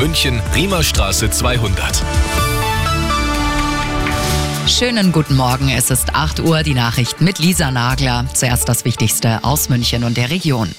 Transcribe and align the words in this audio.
München, 0.00 0.40
Riemerstraße 0.54 1.28
200. 1.28 2.02
Schönen 4.66 5.12
guten 5.12 5.36
Morgen, 5.36 5.68
es 5.68 5.90
ist 5.90 6.14
8 6.14 6.40
Uhr, 6.40 6.62
die 6.62 6.72
Nachrichten 6.72 7.22
mit 7.22 7.38
Lisa 7.38 7.70
Nagler. 7.70 8.24
Zuerst 8.32 8.66
das 8.66 8.86
Wichtigste 8.86 9.44
aus 9.44 9.68
München 9.68 10.04
und 10.04 10.16
der 10.16 10.30
Region. 10.30 10.70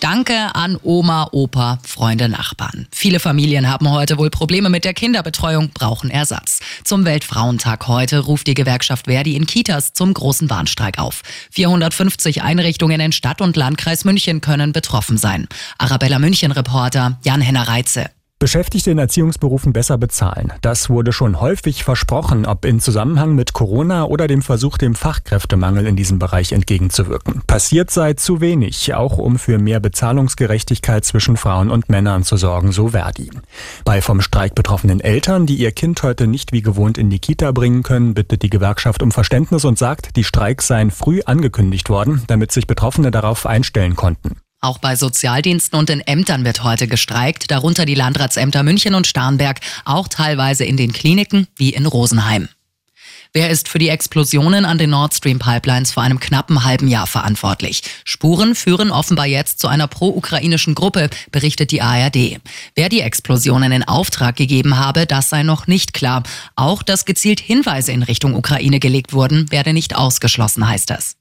Danke 0.00 0.56
an 0.56 0.76
Oma, 0.82 1.28
Opa, 1.30 1.78
Freunde, 1.86 2.28
Nachbarn. 2.28 2.88
Viele 2.90 3.20
Familien 3.20 3.70
haben 3.70 3.92
heute 3.92 4.18
wohl 4.18 4.28
Probleme 4.28 4.70
mit 4.70 4.84
der 4.84 4.92
Kinderbetreuung, 4.92 5.70
brauchen 5.70 6.10
Ersatz. 6.10 6.58
Zum 6.82 7.04
Weltfrauentag 7.04 7.86
heute 7.86 8.18
ruft 8.18 8.48
die 8.48 8.54
Gewerkschaft 8.54 9.04
Verdi 9.04 9.36
in 9.36 9.46
Kitas 9.46 9.92
zum 9.92 10.12
großen 10.12 10.50
Warnstreik 10.50 10.98
auf. 10.98 11.22
450 11.52 12.42
Einrichtungen 12.42 13.00
in 13.00 13.12
Stadt 13.12 13.40
und 13.40 13.56
Landkreis 13.56 14.04
München 14.04 14.40
können 14.40 14.72
betroffen 14.72 15.16
sein. 15.16 15.46
Arabella 15.78 16.18
München 16.18 16.50
Reporter 16.50 17.20
Jan-Henner 17.22 17.68
Reitze. 17.68 18.10
Beschäftigte 18.40 18.92
in 18.92 18.98
Erziehungsberufen 18.98 19.72
besser 19.72 19.98
bezahlen. 19.98 20.52
Das 20.60 20.88
wurde 20.88 21.12
schon 21.12 21.40
häufig 21.40 21.82
versprochen, 21.82 22.46
ob 22.46 22.64
in 22.64 22.78
Zusammenhang 22.78 23.34
mit 23.34 23.52
Corona 23.52 24.04
oder 24.04 24.28
dem 24.28 24.42
Versuch, 24.42 24.78
dem 24.78 24.94
Fachkräftemangel 24.94 25.88
in 25.88 25.96
diesem 25.96 26.20
Bereich 26.20 26.52
entgegenzuwirken. 26.52 27.42
Passiert 27.48 27.90
sei 27.90 28.12
zu 28.12 28.40
wenig, 28.40 28.94
auch 28.94 29.18
um 29.18 29.40
für 29.40 29.58
mehr 29.58 29.80
Bezahlungsgerechtigkeit 29.80 31.04
zwischen 31.04 31.36
Frauen 31.36 31.68
und 31.68 31.88
Männern 31.88 32.22
zu 32.22 32.36
sorgen, 32.36 32.70
so 32.70 32.88
Verdi. 32.88 33.28
Bei 33.84 34.00
vom 34.00 34.20
Streik 34.20 34.54
betroffenen 34.54 35.00
Eltern, 35.00 35.46
die 35.46 35.56
ihr 35.56 35.72
Kind 35.72 36.04
heute 36.04 36.28
nicht 36.28 36.52
wie 36.52 36.62
gewohnt 36.62 36.96
in 36.96 37.10
die 37.10 37.18
Kita 37.18 37.50
bringen 37.50 37.82
können, 37.82 38.14
bittet 38.14 38.42
die 38.42 38.50
Gewerkschaft 38.50 39.02
um 39.02 39.10
Verständnis 39.10 39.64
und 39.64 39.78
sagt, 39.78 40.14
die 40.14 40.24
Streiks 40.24 40.68
seien 40.68 40.92
früh 40.92 41.22
angekündigt 41.26 41.90
worden, 41.90 42.22
damit 42.28 42.52
sich 42.52 42.68
Betroffene 42.68 43.10
darauf 43.10 43.46
einstellen 43.46 43.96
konnten. 43.96 44.36
Auch 44.60 44.78
bei 44.78 44.96
Sozialdiensten 44.96 45.78
und 45.78 45.88
in 45.88 46.00
Ämtern 46.00 46.44
wird 46.44 46.64
heute 46.64 46.88
gestreikt, 46.88 47.50
darunter 47.50 47.86
die 47.86 47.94
Landratsämter 47.94 48.64
München 48.64 48.94
und 48.94 49.06
Starnberg, 49.06 49.60
auch 49.84 50.08
teilweise 50.08 50.64
in 50.64 50.76
den 50.76 50.92
Kliniken 50.92 51.46
wie 51.56 51.70
in 51.70 51.86
Rosenheim. 51.86 52.48
Wer 53.32 53.50
ist 53.50 53.68
für 53.68 53.78
die 53.78 53.90
Explosionen 53.90 54.64
an 54.64 54.78
den 54.78 54.90
Nord 54.90 55.14
Stream 55.14 55.38
Pipelines 55.38 55.92
vor 55.92 56.02
einem 56.02 56.18
knappen 56.18 56.64
halben 56.64 56.88
Jahr 56.88 57.06
verantwortlich? 57.06 57.82
Spuren 58.04 58.54
führen 58.54 58.90
offenbar 58.90 59.26
jetzt 59.26 59.60
zu 59.60 59.68
einer 59.68 59.86
pro-ukrainischen 59.86 60.74
Gruppe, 60.74 61.10
berichtet 61.30 61.70
die 61.70 61.82
ARD. 61.82 62.40
Wer 62.74 62.88
die 62.88 63.02
Explosionen 63.02 63.70
in 63.70 63.84
Auftrag 63.84 64.34
gegeben 64.36 64.78
habe, 64.78 65.06
das 65.06 65.28
sei 65.28 65.42
noch 65.42 65.66
nicht 65.66 65.92
klar. 65.92 66.22
Auch 66.56 66.82
dass 66.82 67.04
gezielt 67.04 67.38
Hinweise 67.38 67.92
in 67.92 68.02
Richtung 68.02 68.34
Ukraine 68.34 68.80
gelegt 68.80 69.12
wurden, 69.12 69.50
werde 69.50 69.74
nicht 69.74 69.94
ausgeschlossen, 69.94 70.66
heißt 70.66 70.90
es. 70.90 71.16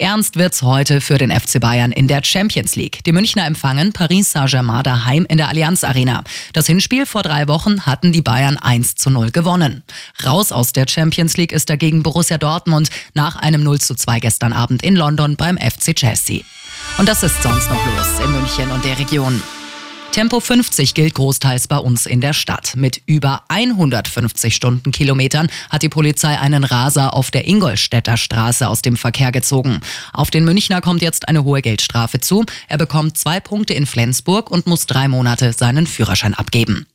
Ernst 0.00 0.36
wird's 0.36 0.62
heute 0.62 1.02
für 1.02 1.18
den 1.18 1.30
FC 1.30 1.60
Bayern 1.60 1.92
in 1.92 2.08
der 2.08 2.24
Champions 2.24 2.74
League. 2.74 3.04
Die 3.04 3.12
Münchner 3.12 3.44
empfangen 3.44 3.92
Paris 3.92 4.32
Saint-Germain 4.32 4.82
daheim 4.82 5.26
in 5.28 5.36
der 5.36 5.48
Allianz 5.48 5.84
Arena. 5.84 6.24
Das 6.54 6.66
Hinspiel 6.66 7.04
vor 7.04 7.22
drei 7.22 7.48
Wochen 7.48 7.84
hatten 7.84 8.10
die 8.10 8.22
Bayern 8.22 8.56
1 8.56 8.94
zu 8.94 9.10
0 9.10 9.30
gewonnen. 9.30 9.82
Raus 10.24 10.52
aus 10.52 10.72
der 10.72 10.88
Champions 10.88 11.36
League 11.36 11.52
ist 11.52 11.68
dagegen 11.68 12.02
Borussia 12.02 12.38
Dortmund 12.38 12.88
nach 13.12 13.36
einem 13.36 13.62
0 13.62 13.78
zu 13.80 13.94
2 13.94 14.20
gestern 14.20 14.54
Abend 14.54 14.82
in 14.82 14.96
London 14.96 15.36
beim 15.36 15.58
FC 15.58 15.94
Chelsea. 15.94 16.40
Und 16.96 17.06
das 17.06 17.22
ist 17.22 17.42
sonst 17.42 17.68
noch 17.68 17.84
los 17.84 18.24
in 18.24 18.32
München 18.32 18.70
und 18.70 18.82
der 18.82 18.98
Region. 18.98 19.42
Tempo 20.12 20.40
50 20.40 20.94
gilt 20.94 21.14
großteils 21.14 21.68
bei 21.68 21.78
uns 21.78 22.04
in 22.04 22.20
der 22.20 22.32
Stadt. 22.32 22.74
Mit 22.74 23.00
über 23.06 23.44
150 23.46 24.56
Stundenkilometern 24.56 25.48
hat 25.70 25.82
die 25.82 25.88
Polizei 25.88 26.36
einen 26.36 26.64
Raser 26.64 27.14
auf 27.14 27.30
der 27.30 27.46
Ingolstädter 27.46 28.16
Straße 28.16 28.68
aus 28.68 28.82
dem 28.82 28.96
Verkehr 28.96 29.30
gezogen. 29.30 29.80
Auf 30.12 30.32
den 30.32 30.44
Münchner 30.44 30.80
kommt 30.80 31.00
jetzt 31.00 31.28
eine 31.28 31.44
hohe 31.44 31.62
Geldstrafe 31.62 32.18
zu. 32.18 32.44
Er 32.66 32.76
bekommt 32.76 33.18
zwei 33.18 33.38
Punkte 33.38 33.74
in 33.74 33.86
Flensburg 33.86 34.50
und 34.50 34.66
muss 34.66 34.86
drei 34.86 35.06
Monate 35.06 35.52
seinen 35.52 35.86
Führerschein 35.86 36.34
abgeben. 36.34 36.86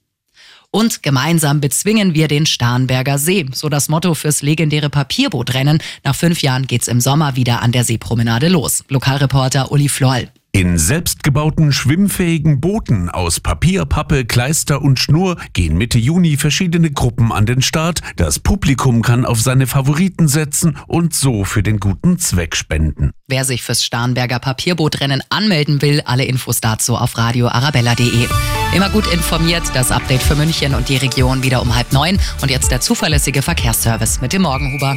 Und 0.69 1.01
gemeinsam 1.01 1.61
bezwingen 1.61 2.15
wir 2.15 2.27
den 2.27 2.45
Starnberger 2.45 3.17
See. 3.17 3.45
So 3.53 3.69
das 3.69 3.87
Motto 3.87 4.13
fürs 4.13 4.41
legendäre 4.41 4.89
Papierbootrennen. 4.89 5.79
Nach 6.03 6.15
fünf 6.15 6.41
Jahren 6.41 6.67
geht's 6.67 6.89
im 6.89 6.99
Sommer 6.99 7.37
wieder 7.37 7.61
an 7.61 7.71
der 7.71 7.85
Seepromenade 7.85 8.49
los. 8.49 8.83
Lokalreporter 8.89 9.71
Uli 9.71 9.87
Floll. 9.87 10.27
In 10.55 10.77
selbstgebauten 10.77 11.73
schwimmfähigen 11.73 12.61
Booten 12.61 13.09
aus 13.09 13.41
Papier, 13.41 13.83
Pappe, 13.83 14.23
Kleister 14.23 14.81
und 14.81 14.97
Schnur 14.97 15.35
gehen 15.51 15.77
Mitte 15.77 15.99
Juni 15.99 16.37
verschiedene 16.37 16.91
Gruppen 16.91 17.33
an 17.33 17.45
den 17.45 17.61
Start. 17.61 17.99
Das 18.15 18.39
Publikum 18.39 19.01
kann 19.01 19.25
auf 19.25 19.41
seine 19.41 19.67
Favoriten 19.67 20.29
setzen 20.29 20.77
und 20.87 21.13
so 21.13 21.43
für 21.43 21.61
den 21.61 21.81
guten 21.81 22.19
Zweck 22.19 22.55
spenden. 22.55 23.11
Wer 23.27 23.43
sich 23.43 23.63
fürs 23.63 23.83
Starnberger 23.83 24.39
Papierbootrennen 24.39 25.21
anmelden 25.27 25.81
will, 25.81 26.01
alle 26.05 26.23
Infos 26.23 26.61
dazu 26.61 26.95
auf 26.95 27.17
radioarabella.de. 27.17 28.29
Immer 28.73 28.89
gut 28.91 29.11
informiert, 29.11 29.63
das 29.73 29.91
Update 29.91 30.23
für 30.23 30.35
München 30.35 30.73
und 30.73 30.87
die 30.87 30.95
Region 30.95 31.43
wieder 31.43 31.61
um 31.61 31.75
halb 31.75 31.91
neun 31.91 32.17
und 32.41 32.49
jetzt 32.49 32.71
der 32.71 32.79
zuverlässige 32.79 33.41
Verkehrsservice 33.41 34.21
mit 34.21 34.31
dem 34.31 34.43
Morgenhuber. 34.43 34.95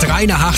Drei 0.00 0.26
nach 0.26 0.40
acht 0.40 0.56